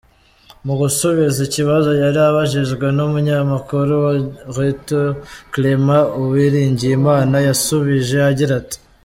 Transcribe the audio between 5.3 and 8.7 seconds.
Clément Uwiringiyimana, yasubije agira